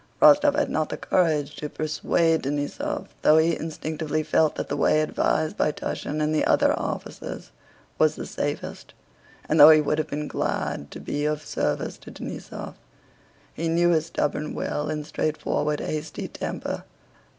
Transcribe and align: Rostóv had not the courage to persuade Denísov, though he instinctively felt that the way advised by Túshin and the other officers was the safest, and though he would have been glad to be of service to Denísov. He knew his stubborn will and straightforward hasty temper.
Rostóv 0.19 0.55
had 0.57 0.71
not 0.71 0.89
the 0.89 0.97
courage 0.97 1.55
to 1.57 1.69
persuade 1.69 2.41
Denísov, 2.41 3.09
though 3.21 3.37
he 3.37 3.55
instinctively 3.55 4.23
felt 4.23 4.55
that 4.55 4.67
the 4.67 4.75
way 4.75 4.99
advised 4.99 5.55
by 5.57 5.71
Túshin 5.71 6.21
and 6.23 6.33
the 6.33 6.43
other 6.43 6.73
officers 6.73 7.51
was 7.99 8.15
the 8.15 8.25
safest, 8.25 8.95
and 9.47 9.59
though 9.59 9.69
he 9.69 9.79
would 9.79 9.99
have 9.99 10.07
been 10.09 10.27
glad 10.27 10.89
to 10.89 10.99
be 10.99 11.25
of 11.25 11.45
service 11.45 11.99
to 11.99 12.09
Denísov. 12.11 12.73
He 13.53 13.67
knew 13.67 13.89
his 13.91 14.07
stubborn 14.07 14.55
will 14.55 14.89
and 14.89 15.05
straightforward 15.05 15.79
hasty 15.79 16.27
temper. 16.27 16.83